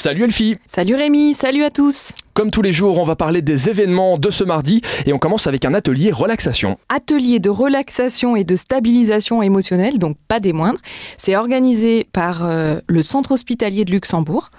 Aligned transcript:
Salut 0.00 0.22
Elfie 0.22 0.56
Salut 0.64 0.94
Rémi, 0.94 1.34
salut 1.34 1.64
à 1.64 1.70
tous 1.70 2.12
Comme 2.32 2.52
tous 2.52 2.62
les 2.62 2.72
jours, 2.72 3.00
on 3.00 3.04
va 3.04 3.16
parler 3.16 3.42
des 3.42 3.68
événements 3.68 4.16
de 4.16 4.30
ce 4.30 4.44
mardi 4.44 4.80
et 5.06 5.12
on 5.12 5.18
commence 5.18 5.48
avec 5.48 5.64
un 5.64 5.74
atelier 5.74 6.12
relaxation. 6.12 6.78
Atelier 6.88 7.40
de 7.40 7.50
relaxation 7.50 8.36
et 8.36 8.44
de 8.44 8.54
stabilisation 8.54 9.42
émotionnelle, 9.42 9.98
donc 9.98 10.16
pas 10.28 10.38
des 10.38 10.52
moindres. 10.52 10.78
C'est 11.16 11.34
organisé 11.34 12.06
par 12.12 12.46
euh, 12.46 12.78
le 12.86 13.02
centre 13.02 13.32
hospitalier 13.32 13.84
de 13.84 13.90
Luxembourg 13.90 14.50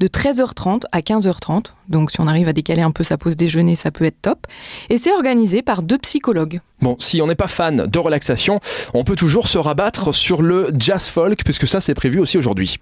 de 0.00 0.06
13h30 0.06 0.84
à 0.92 1.00
15h30. 1.00 1.66
Donc 1.90 2.10
si 2.10 2.18
on 2.22 2.26
arrive 2.26 2.48
à 2.48 2.54
décaler 2.54 2.80
un 2.80 2.90
peu 2.90 3.04
sa 3.04 3.18
pause 3.18 3.36
déjeuner, 3.36 3.76
ça 3.76 3.90
peut 3.90 4.06
être 4.06 4.22
top. 4.22 4.46
Et 4.88 4.96
c'est 4.96 5.12
organisé 5.12 5.60
par 5.60 5.82
deux 5.82 5.98
psychologues. 5.98 6.62
Bon, 6.80 6.96
si 6.98 7.20
on 7.20 7.26
n'est 7.26 7.34
pas 7.34 7.48
fan 7.48 7.86
de 7.86 7.98
relaxation, 7.98 8.60
on 8.94 9.04
peut 9.04 9.16
toujours 9.16 9.48
se 9.48 9.58
rabattre 9.58 10.14
sur 10.14 10.40
le 10.40 10.70
jazz 10.78 11.06
folk 11.06 11.44
puisque 11.44 11.68
ça 11.68 11.82
c'est 11.82 11.94
prévu 11.94 12.18
aussi 12.18 12.38
aujourd'hui. 12.38 12.78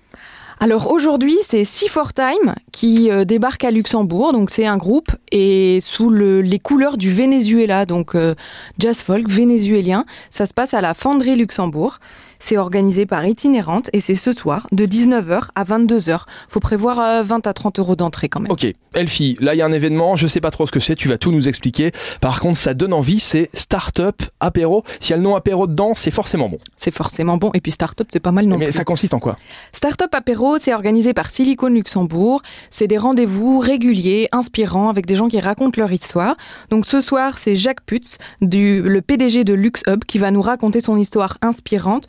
Alors 0.60 0.90
aujourd'hui, 0.90 1.36
c'est 1.42 1.62
C4 1.62 2.12
Time 2.14 2.54
qui 2.72 3.10
euh, 3.10 3.24
débarque 3.24 3.64
à 3.64 3.70
Luxembourg. 3.70 4.32
Donc 4.32 4.50
c'est 4.50 4.66
un 4.66 4.76
groupe 4.76 5.08
et 5.32 5.78
sous 5.82 6.10
les 6.10 6.58
couleurs 6.58 6.96
du 6.96 7.10
Venezuela, 7.10 7.86
donc 7.86 8.14
euh, 8.14 8.34
jazz 8.78 9.02
folk 9.02 9.28
vénézuélien. 9.28 10.04
Ça 10.30 10.46
se 10.46 10.54
passe 10.54 10.74
à 10.74 10.80
la 10.80 10.94
Fonderie 10.94 11.36
Luxembourg. 11.36 11.98
C'est 12.44 12.58
organisé 12.58 13.06
par 13.06 13.26
Itinérante 13.26 13.88
et 13.94 14.02
c'est 14.02 14.16
ce 14.16 14.30
soir 14.30 14.66
de 14.70 14.84
19h 14.84 15.44
à 15.54 15.64
22h. 15.64 16.24
Faut 16.46 16.60
prévoir 16.60 17.24
20 17.24 17.46
euh, 17.46 17.48
à 17.48 17.54
30 17.54 17.78
euros 17.78 17.96
d'entrée 17.96 18.28
quand 18.28 18.40
même. 18.40 18.52
Ok, 18.52 18.66
Elfie, 18.92 19.34
là 19.40 19.54
il 19.54 19.56
y 19.56 19.62
a 19.62 19.64
un 19.64 19.72
événement, 19.72 20.14
je 20.14 20.26
sais 20.26 20.42
pas 20.42 20.50
trop 20.50 20.66
ce 20.66 20.70
que 20.70 20.78
c'est, 20.78 20.94
tu 20.94 21.08
vas 21.08 21.16
tout 21.16 21.32
nous 21.32 21.48
expliquer. 21.48 21.90
Par 22.20 22.40
contre, 22.40 22.58
ça 22.58 22.74
donne 22.74 22.92
envie, 22.92 23.18
c'est 23.18 23.48
Startup 23.54 24.14
Apéro. 24.40 24.84
S'il 25.00 25.12
y 25.12 25.14
a 25.14 25.16
le 25.16 25.22
nom 25.22 25.36
Apéro 25.36 25.66
dedans, 25.66 25.92
c'est 25.94 26.10
forcément 26.10 26.50
bon. 26.50 26.58
C'est 26.76 26.90
forcément 26.90 27.38
bon 27.38 27.50
et 27.54 27.62
puis 27.62 27.72
Startup 27.72 28.06
c'est 28.12 28.20
pas 28.20 28.30
mal 28.30 28.44
non 28.44 28.58
Mais 28.58 28.72
ça 28.72 28.84
consiste 28.84 29.14
en 29.14 29.20
quoi? 29.20 29.36
Startup 29.72 30.14
Apéro, 30.14 30.58
c'est 30.58 30.74
organisé 30.74 31.14
par 31.14 31.30
Silicon 31.30 31.68
Luxembourg. 31.68 32.42
C'est 32.68 32.88
des 32.88 32.98
rendez-vous 32.98 33.58
réguliers, 33.58 34.28
inspirants 34.32 34.90
avec 34.90 35.06
des 35.06 35.16
gens 35.16 35.28
qui 35.28 35.40
racontent 35.40 35.80
leur 35.80 35.92
histoire. 35.92 36.36
Donc 36.68 36.84
ce 36.84 37.00
soir, 37.00 37.38
c'est 37.38 37.54
Jacques 37.54 37.86
Putz, 37.86 38.18
du, 38.42 38.82
le 38.82 39.00
PDG 39.00 39.44
de 39.44 39.54
LuxHub, 39.54 40.04
qui 40.04 40.18
va 40.18 40.30
nous 40.30 40.42
raconter 40.42 40.82
son 40.82 40.98
histoire 40.98 41.38
inspirante 41.40 42.06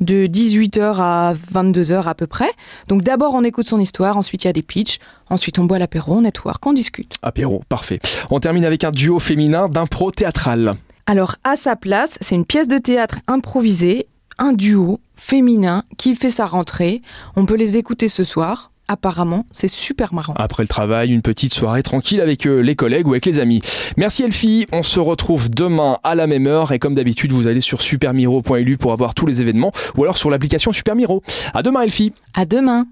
de 0.00 0.26
18h 0.26 0.96
à 0.98 1.34
22h 1.52 2.04
à 2.04 2.14
peu 2.14 2.26
près. 2.26 2.50
Donc 2.88 3.02
d'abord 3.02 3.34
on 3.34 3.44
écoute 3.44 3.66
son 3.66 3.80
histoire, 3.80 4.16
ensuite 4.16 4.44
il 4.44 4.46
y 4.46 4.50
a 4.50 4.52
des 4.52 4.62
pitchs, 4.62 4.98
ensuite 5.30 5.58
on 5.58 5.64
boit 5.64 5.78
l'apéro, 5.78 6.14
on 6.14 6.20
network, 6.22 6.64
on 6.66 6.72
discute. 6.72 7.14
Apéro, 7.22 7.62
parfait. 7.68 8.00
On 8.30 8.40
termine 8.40 8.64
avec 8.64 8.84
un 8.84 8.90
duo 8.90 9.18
féminin 9.18 9.68
d'impro 9.68 10.10
théâtral. 10.10 10.74
Alors 11.06 11.36
à 11.44 11.56
sa 11.56 11.76
place, 11.76 12.18
c'est 12.20 12.34
une 12.34 12.44
pièce 12.44 12.68
de 12.68 12.78
théâtre 12.78 13.20
improvisée, 13.26 14.08
un 14.38 14.52
duo 14.52 15.00
féminin 15.14 15.84
qui 15.96 16.14
fait 16.14 16.30
sa 16.30 16.46
rentrée. 16.46 17.02
On 17.36 17.46
peut 17.46 17.56
les 17.56 17.76
écouter 17.76 18.08
ce 18.08 18.24
soir 18.24 18.70
apparemment, 18.88 19.46
c'est 19.52 19.68
super 19.68 20.12
marrant. 20.12 20.34
Après 20.36 20.62
le 20.62 20.68
travail, 20.68 21.10
une 21.10 21.22
petite 21.22 21.54
soirée 21.54 21.82
tranquille 21.82 22.20
avec 22.20 22.46
euh, 22.46 22.60
les 22.60 22.74
collègues 22.74 23.06
ou 23.06 23.12
avec 23.12 23.26
les 23.26 23.38
amis. 23.38 23.62
Merci 23.96 24.24
Elfie, 24.24 24.66
on 24.72 24.82
se 24.82 24.98
retrouve 24.98 25.50
demain 25.50 25.98
à 26.02 26.14
la 26.14 26.26
même 26.26 26.46
heure 26.46 26.72
et 26.72 26.78
comme 26.78 26.94
d'habitude, 26.94 27.32
vous 27.32 27.46
allez 27.46 27.60
sur 27.60 27.80
supermiro.lu 27.80 28.76
pour 28.76 28.92
avoir 28.92 29.14
tous 29.14 29.26
les 29.26 29.40
événements 29.40 29.72
ou 29.96 30.02
alors 30.02 30.16
sur 30.16 30.30
l'application 30.30 30.72
Supermiro. 30.72 31.22
À 31.54 31.62
demain 31.62 31.82
Elfie. 31.82 32.12
À 32.34 32.44
demain. 32.44 32.88